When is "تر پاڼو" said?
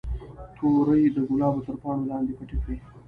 1.67-2.09